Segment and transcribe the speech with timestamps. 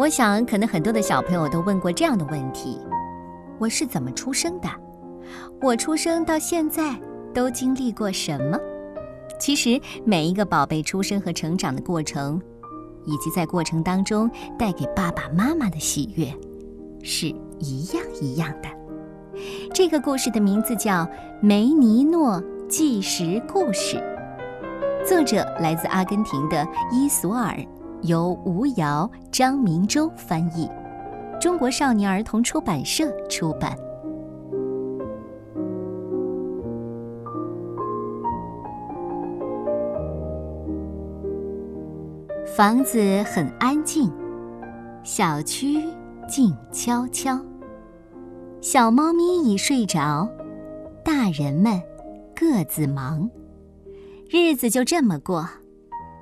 [0.00, 2.80] 我想，可能很多的小朋友都问过这样的问题：
[3.58, 4.66] 我是怎么出生的？
[5.60, 6.98] 我出生到现在
[7.34, 8.58] 都经历过什么？
[9.38, 12.40] 其实，每一个宝贝出生和成长的过程，
[13.04, 16.34] 以及在过程当中带给爸爸妈妈的喜悦，
[17.02, 17.26] 是
[17.58, 18.70] 一样一样的。
[19.74, 20.92] 这个故事的名字叫
[21.42, 23.98] 《梅尼诺纪实故事》，
[25.06, 27.54] 作者来自阿根廷的伊索尔。
[28.02, 30.68] 由吴瑶、张明洲翻译，
[31.40, 33.76] 中国少年儿童出版社出版。
[42.56, 44.10] 房子很安静，
[45.02, 45.84] 小区
[46.28, 47.38] 静悄悄，
[48.60, 50.28] 小猫咪已睡着，
[51.04, 51.80] 大人们
[52.34, 53.30] 各自忙，
[54.28, 55.48] 日子就这么过。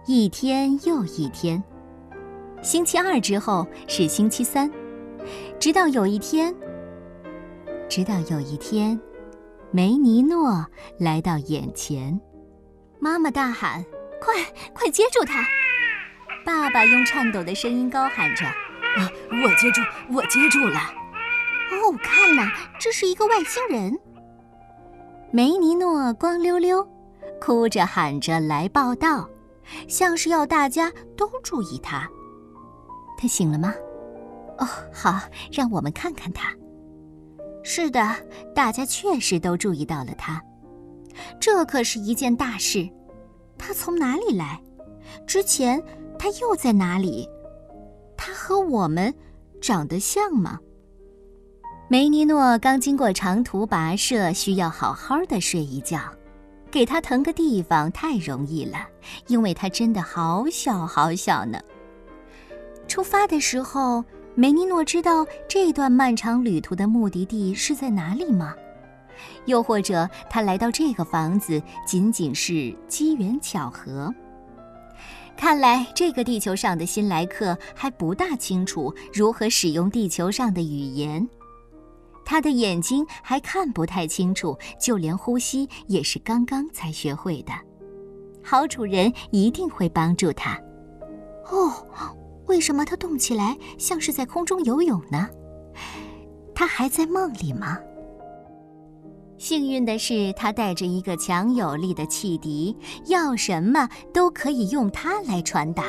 [0.07, 1.63] 一天又一天，
[2.63, 4.71] 星期二之后是星期三，
[5.61, 6.55] 直到有一天，
[7.89, 9.01] 直到有一天，
[9.71, 10.67] 梅尼诺
[10.99, 12.21] 来到眼前，
[12.99, 13.85] 妈妈大喊
[14.21, 14.35] ：“快
[14.75, 15.43] 快接住他！”
[16.45, 18.45] 爸爸用颤抖的声音高喊着
[18.99, 19.81] ：“啊，我接住，
[20.13, 20.79] 我接住了！”
[21.71, 23.97] 哦，看呐，这是一个外星人。
[25.31, 26.87] 梅尼诺光溜溜，
[27.41, 29.29] 哭着喊着来报道。
[29.87, 32.09] 像是要大家都注意他。
[33.19, 33.75] 他醒了吗？
[34.59, 35.21] 哦，好，
[35.53, 36.55] 让我们看看他。
[37.65, 38.01] 是的，
[38.55, 40.41] 大家确实都注意到了他。
[41.41, 42.89] 这可是一件大事。
[43.59, 44.63] 他从哪里来？
[45.27, 45.83] 之前
[46.17, 47.29] 他又在哪里？
[48.17, 49.13] 他和我们
[49.61, 50.61] 长得像吗？
[51.89, 56.01] 梅尼诺刚经过长途跋涉，需要好好的睡一觉。
[56.71, 58.87] 给他腾个地方太容易了，
[59.27, 61.59] 因为他真的好小好小呢。
[62.99, 64.05] 出发的时候，
[64.35, 68.53] 梅尼诺知道这段漫长旅途的目的地是在哪里吗？
[69.47, 74.13] 又或者他来到这个房子仅仅是机缘巧合？
[75.37, 81.29] 看来这个地球上的新来客还不大清楚如何使用地球上的语言。
[82.25, 87.53] 他的眼睛还看不太清楚，就连呼吸也是刚刚才学会的。
[88.43, 90.61] 好主人一定会帮助他。
[91.49, 91.73] 哦，
[92.49, 95.29] 为什么他动起来像是在空中游泳呢？
[96.55, 97.79] 他还在梦里吗？
[99.39, 102.77] 幸运的是，他带着一个强有力的汽笛，
[103.07, 105.85] 要什么都可以用它来传达。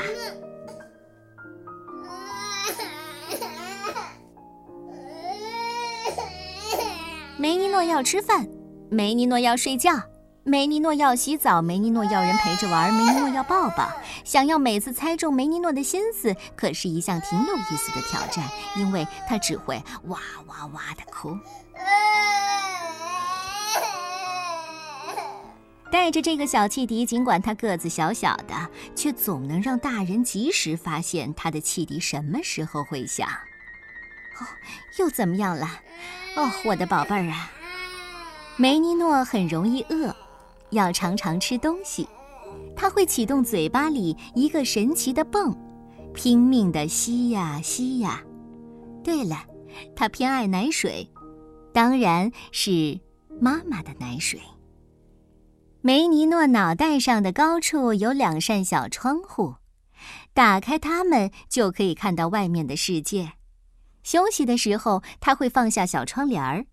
[7.38, 8.46] 梅尼诺要吃饭，
[8.91, 9.94] 梅尼诺要睡觉，
[10.49, 13.87] 梅尼诺要洗澡，梅尼诺要人陪着玩，梅尼诺要抱抱。
[14.25, 18.43] 想要每次猜中梅尼诺的心思，可是一项挺有意思的挑战，
[18.75, 21.37] 因为他只会哇哇哇的哭。
[25.91, 28.55] 带着这个小汽笛，尽管他个子小小的，
[28.95, 33.27] 却总能让大人及时发现他的汽笛什么时候会响。
[34.39, 34.47] 哦，
[34.97, 35.67] 又怎么样了？
[36.35, 37.51] 哦，我的宝贝儿啊，
[38.55, 40.16] 梅尼诺很容易饿，
[40.72, 42.07] 要常常吃东西。
[42.75, 45.56] 他会启动嘴巴里一个神奇的泵，
[46.13, 48.24] 拼命地吸呀吸呀。
[49.03, 49.46] 对了，
[49.96, 51.09] 他偏爱奶水，
[51.74, 53.00] 当然是
[53.40, 54.40] 妈妈的奶水。
[55.81, 59.56] 梅尼诺脑袋上的高处有两扇小窗户，
[60.34, 63.34] 打开它们就可以看到外面的世界。
[64.03, 66.66] 休息的时候，他会放下小窗帘儿，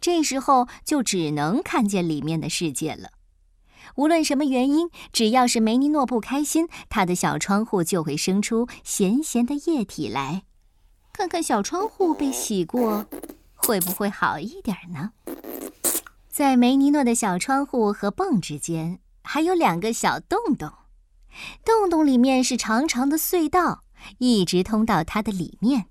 [0.00, 3.10] 这时候就只能看见里面的世界了。
[3.96, 10.42] 无论什么原因，只要是梅尼诺不开心，他的小窗户就会生出咸咸的液体来。
[11.12, 13.06] 看看小窗户被洗过，
[13.54, 15.12] 会不会好一点呢？
[16.28, 20.70] 在梅尼诺的小窗户和泵之间，还有两个小洞洞，
[21.64, 23.82] 洞洞里面是长长的隧道，
[24.18, 25.86] 一直通到它的里面。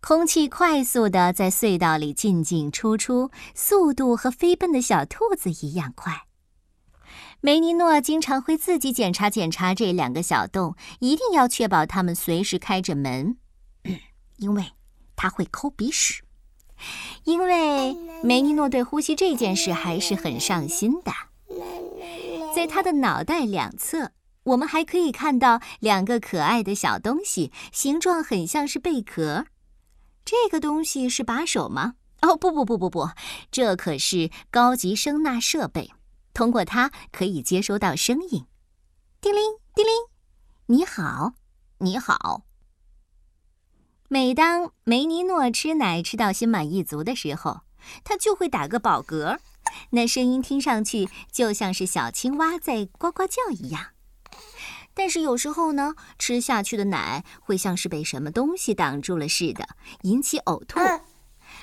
[0.00, 6.22] 空气快速的在隧道里进进出出，速度和飞奔的小兔子一样快。
[7.42, 13.38] 梅尼诺经常会自己检查检查这两个小洞，一定要确保它们随时开着门，
[14.36, 14.72] 因为
[15.16, 16.22] 他会抠鼻屎。
[17.24, 21.12] 因为梅尼诺对呼吸这件事还是很上心的。
[22.54, 29.46] 在他的脑袋两侧，我们还可以看到两个可爱的小东西，形状很像是贝壳。
[30.24, 31.94] 这个东西是把手吗？
[32.20, 33.10] 哦，不不不不不，
[33.50, 35.90] 这可是高级声纳设备，
[36.40, 38.46] 通过它可以接收到声音。
[39.20, 39.42] 叮铃
[39.74, 39.92] 叮铃，
[40.68, 41.34] 你好，
[41.80, 42.44] 你好。
[44.08, 47.60] 每当梅尼诺吃奶吃到心满意足的时候，
[48.04, 49.38] 他就会打个饱嗝，
[49.90, 53.88] 那声音听上去就像是小青蛙在呱呱叫一样。
[54.94, 59.68] 但是有时候呢，吃下去的奶会像是被什么东西挡住了似的，
[60.04, 60.80] 引起呕吐。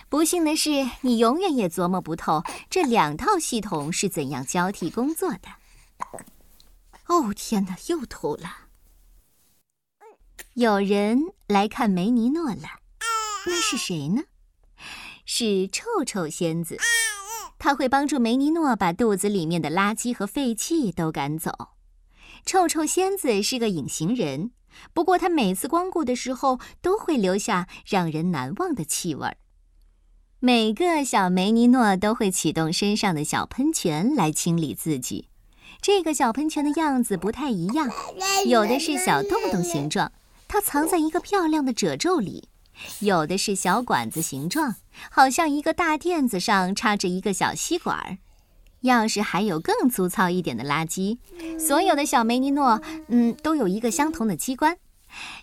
[0.09, 0.69] 不幸的是，
[1.01, 5.49] 你永远也琢磨不透这两套系统是怎样交替工作的。
[7.07, 8.67] 哦，天哪，又吐了！
[10.53, 12.79] 有人来看梅尼诺了，
[13.45, 14.23] 那是谁呢？
[15.25, 16.77] 是臭臭仙子，
[17.59, 21.51] 他会帮助梅尼诺把肚子里面的垃圾和废气都赶走。
[22.45, 24.51] 臭臭仙子是个隐形人，
[24.93, 29.37] 不过他每次光顾的时候都会留下让人难忘的气味儿。
[30.39, 35.29] 每个小梅尼诺都会启动身上的小喷泉来清理自己。
[35.81, 37.89] 这个小喷泉的样子不太一样，
[38.45, 40.11] 有的是小洞洞形状，
[40.47, 42.43] 它藏在一个漂亮的褶皱里；
[42.99, 44.75] 有的是小管子形状，
[45.09, 48.19] 好像一个大垫子上插着一个小吸管儿。
[48.81, 51.17] 要是还有更粗糙一点的垃圾，
[51.59, 54.77] 所有的小梅尼诺，嗯，都有一个相同的机关：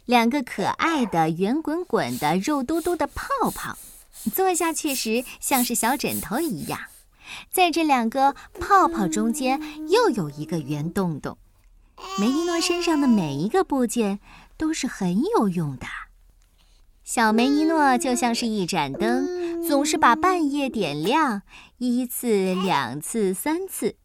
[0.04, 3.76] 两个可爱的圆滚滚的肉嘟嘟的泡泡，
[4.34, 6.78] 坐下去时像是小枕头一样。
[7.50, 11.38] 在这两个泡泡中间又有一个圆洞洞。
[12.18, 14.20] 梅尼诺身上的每一个部件
[14.56, 15.86] 都是很有用的。
[17.02, 21.42] 小梅尼诺就像是一盏灯，总是把半夜点亮。
[21.78, 23.96] 一次、两次、三次，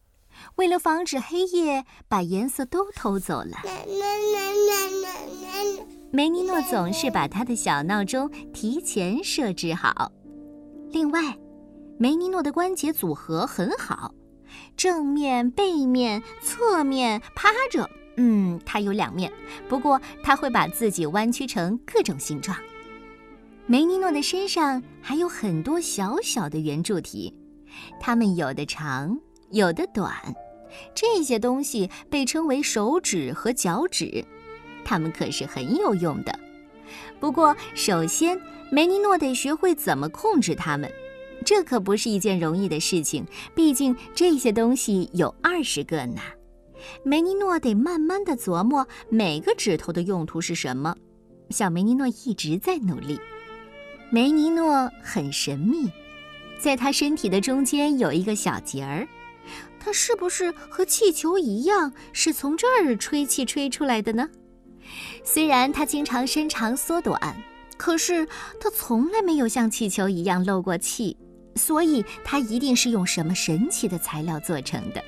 [0.55, 3.57] 为了防止黑夜把颜色都偷走了，
[6.11, 10.11] 梅尼诺总是把他的小闹钟提前设置好。
[10.91, 11.37] 另外，
[11.99, 14.11] 梅尼诺的关节组合很好，
[14.75, 19.31] 正面、背面、侧面、趴着，嗯，他有两面，
[19.67, 22.57] 不过他会把自己弯曲成各种形状。
[23.67, 27.31] 梅尼诺的身上还有很多小小的圆柱体。
[27.99, 29.15] 它们有的长，
[29.51, 30.11] 有的短，
[30.95, 34.25] 这些东西被称为手指和脚趾，
[34.89, 36.39] 它们可是很有用的。
[37.19, 38.41] 不过，首先
[38.71, 40.91] 梅尼诺得学会怎么控制它们，
[41.45, 43.23] 这可不是一件容易的事情。
[43.53, 46.19] 毕竟这些东西有二十个呢，
[47.03, 50.95] 梅尼诺得慢慢的琢磨每个指头的用途是什么。
[51.51, 53.19] 小梅尼诺一直在努力。
[54.09, 55.87] 梅尼诺很神秘。
[56.59, 59.07] 在他身体的中间有一个小节儿，
[59.79, 64.27] 它是不是和气球一样，是从这儿吹气吹出来的呢？
[65.23, 67.19] 虽然它经常伸长缩短，
[67.77, 68.27] 可是
[68.59, 71.17] 它从来没有像气球一样漏过气，
[71.55, 75.03] 所以它一定是用什么神奇的材料做成的。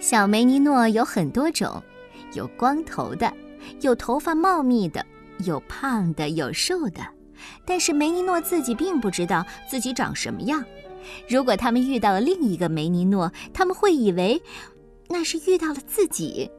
[0.00, 1.82] 小梅尼诺有很多种，
[2.32, 3.32] 有光头的，
[3.80, 5.04] 有头发茂密的，
[5.44, 7.00] 有胖的，有瘦的。
[7.64, 10.64] 但是梅尼诺自己并不知道自己长什么样。
[11.28, 14.42] 如果他们遇到了另一个梅尼诺，他们会以为
[15.08, 16.50] 那是遇到了自己。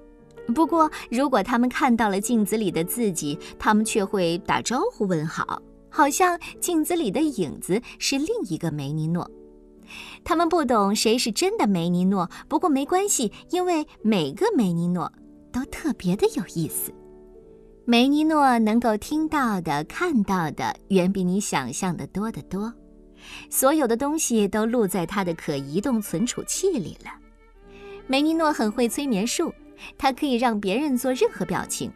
[0.56, 9.30] 不过，如果他们看到了镜子里的自己，他们却会打招呼问好，好像镜子里的影子是另一个梅尼诺。
[10.24, 15.12] 他们不懂谁是真的梅尼诺，不过没关系，因为每个梅尼诺
[15.52, 16.92] 都特别的有意思。
[17.86, 22.72] 梅尼诺能够听到的、看到的，远比你想象的多得多。
[23.50, 27.12] 所有的东西都录在他的可移动存储器里了。
[28.06, 29.52] 梅尼诺很会催眠术，
[29.98, 31.92] 他可以让别人做任何表情。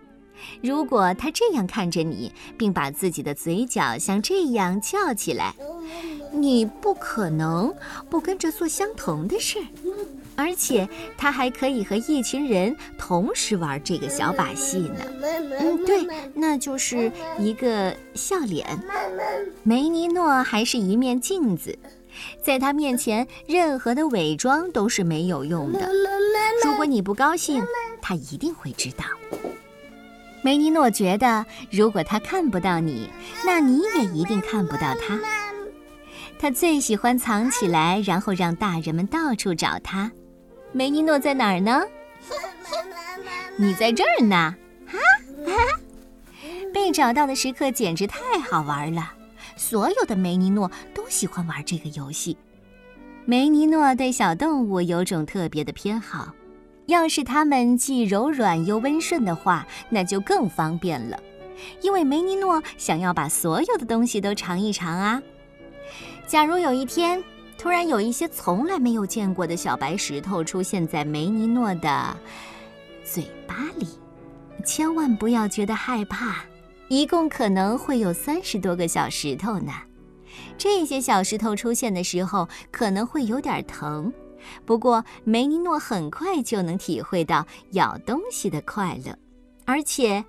[0.62, 5.54] 如果他这样看着你，并把自己的嘴角像这样翘起来，
[6.32, 7.74] 你不可能
[8.10, 9.66] 不跟着做相同的事儿。
[10.36, 15.00] 而且他还可以和一群人同时玩这个小把戏呢。
[15.60, 18.68] 嗯，对，那就是一个笑脸。
[19.62, 21.78] 梅尼诺还是一面镜子，
[22.42, 25.90] 在他面前，任何的伪装都是没有用的。
[26.64, 27.66] 如果你不高兴，
[28.02, 29.04] 他一定会知道。
[30.42, 33.10] 梅尼诺觉得，如果他看不到你，
[33.46, 35.20] 那你也一定看不到他。
[36.38, 40.12] 他最喜欢藏起来，然后让大人们到处找他。
[40.74, 41.82] 梅尼诺在哪儿呢？
[43.56, 44.36] 你在这儿呢！
[44.36, 44.98] 啊
[45.46, 45.54] 啊！
[46.74, 49.14] 被找到的时刻简直太好玩了，
[49.56, 52.38] 所有的梅尼诺都喜欢玩这个游戏。
[53.26, 56.34] 梅尼诺对小动物有种特别的偏好，
[56.88, 61.18] 要是它们既柔软又温顺的话，那就更方便了，
[61.82, 65.22] 因为梅尼诺想要把所有的东西都尝一尝啊。
[66.28, 67.24] 假如有一天，
[67.58, 72.18] 突然有一些从来没有见过的小白石头出现在梅尼诺的
[73.06, 73.88] 嘴巴里，
[74.66, 76.44] 千万不要觉得害怕，
[76.94, 79.74] 一共可能会有三十多个小石头呢。
[80.60, 84.14] 这些小石头出现的时候可能会有点疼，
[84.64, 89.18] 不过梅尼诺很快就能体会到咬东西的快乐，
[89.66, 90.24] 而且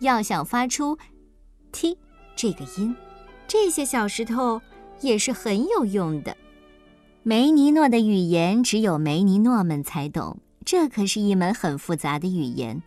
[0.00, 0.98] 要想发出
[1.72, 1.96] “t
[2.36, 2.94] 这个音，
[3.48, 4.60] 这些小石头
[5.00, 6.36] 也是很有用的。
[7.22, 12.82] 梅尼诺的语言只有梅尼诺们才懂，这可是一门很复杂的语言，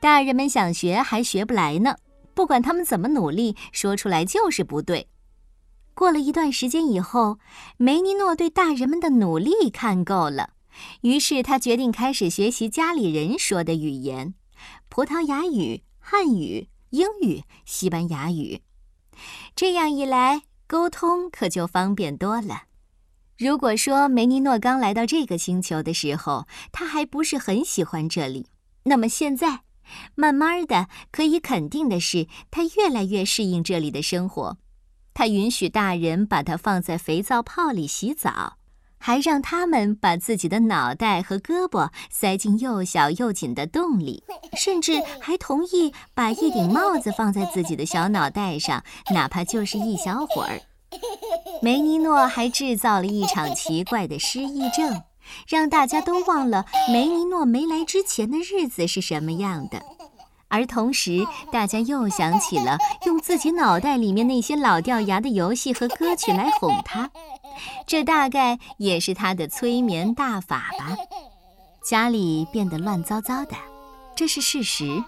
[0.00, 1.96] 大人们想学还学不来呢。
[2.34, 5.08] 不管他们怎么努力，说出来就是不对。
[5.94, 7.38] 过了一段时间以后，
[7.76, 10.54] 梅尼诺对大人们的努力看够了，
[11.02, 14.34] 于是他决定开始学习家里人说的语言：
[14.88, 18.62] 葡萄牙语、汉语、英语、西班牙语。
[19.54, 22.62] 这样一来，沟通可就方便多了。
[23.38, 28.46] 如果说梅尼诺刚来到这个星球的时候，他还不是很喜欢这里，
[28.84, 29.60] 那么现在，
[30.14, 34.56] 慢慢的，可以肯定的是，他越来越适应这里的生活。
[35.14, 38.56] 他允许大人把他放在肥皂泡里洗澡，
[38.98, 44.24] 还让他们把自己的脑袋和胳膊塞进又小又紧的洞里，
[44.56, 48.82] 甚至还同意把一顶帽子放在自己的小脑袋上，
[49.12, 50.60] 哪怕就是一小会儿。
[51.60, 55.02] 梅尼诺还制造了一场奇怪的失忆症，
[55.46, 59.82] 让大家都忘了梅尼诺没来之前的日子是什么样的。
[60.48, 67.10] 而同时，大家又想起了用自己脑袋里面那些老掉牙的游戏和歌曲来哄他，
[67.86, 70.94] 这大概也是他的催眠大法吧。
[71.82, 73.56] 家里变得乱糟糟的，
[74.14, 75.02] 这是事实。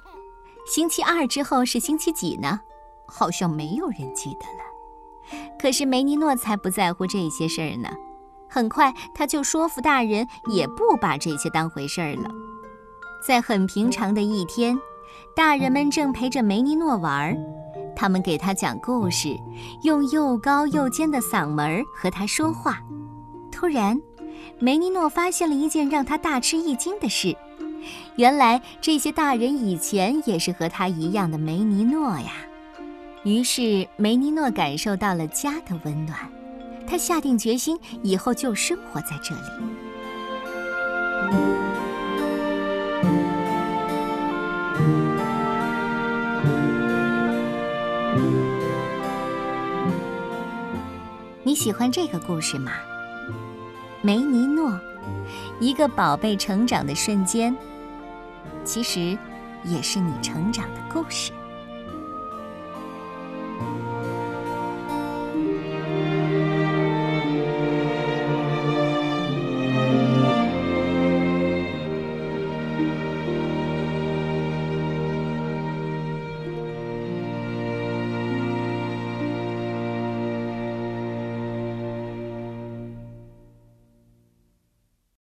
[0.66, 2.58] 星期二之后是星期几呢？
[3.06, 5.44] 好像没有人记得了。
[5.58, 7.90] 可是梅尼诺才不在乎这些事儿呢。
[8.54, 12.30] 很快，他就说服大人也不把这些当回事儿了。
[13.26, 14.78] 在很平常的一天。
[15.34, 17.37] 大人们正陪着梅尼诺玩儿，
[17.96, 19.37] 他们给他讲故事，
[19.82, 22.80] 用又高又尖的嗓门和他说话。
[23.50, 24.00] 突然，
[24.61, 27.37] 梅尼诺发现了一件让他大吃一惊的事：
[28.14, 32.30] 原来这些大人以前也是和他一样的梅尼诺呀。
[33.25, 36.16] 于是，梅尼诺感受到了家的温暖，
[36.86, 39.40] 他下定决心以后就生活在这里。
[51.42, 52.72] 你喜欢这个故事吗？
[54.02, 54.78] 梅尼诺，
[55.60, 57.56] 一个宝贝成长的瞬间，
[58.64, 59.16] 其实
[59.64, 61.32] 也是你成长的故事。